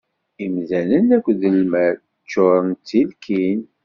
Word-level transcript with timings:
Imdanen 0.45 1.07
akked 1.17 1.41
lmal 1.57 1.95
ččuṛen 2.23 2.69
d 2.75 2.81
tilkin. 2.87 3.61